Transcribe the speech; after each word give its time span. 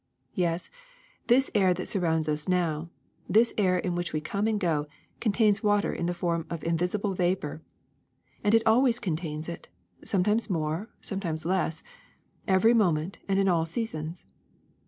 Yes, 0.33 0.71
this 1.27 1.51
air 1.53 1.75
that 1.75 1.87
surrounds 1.87 2.27
us 2.27 2.47
now, 2.49 2.89
this 3.29 3.53
air 3.55 3.77
in 3.77 3.93
which 3.93 4.13
we 4.13 4.19
come 4.19 4.47
and 4.47 4.59
go, 4.59 4.87
contains 5.19 5.61
water 5.61 5.93
in 5.93 6.07
the 6.07 6.13
form 6.15 6.47
of 6.49 6.63
invisible 6.63 7.13
vapor; 7.13 7.61
and 8.43 8.55
it 8.55 8.65
always 8.65 8.97
contains 8.99 9.47
it, 9.47 9.67
some 10.03 10.23
times 10.23 10.49
more, 10.49 10.89
sometimes 11.01 11.45
less, 11.45 11.83
every 12.47 12.73
moment 12.73 13.19
and 13.27 13.37
in 13.37 13.47
all 13.47 13.67
seasons. 13.67 14.25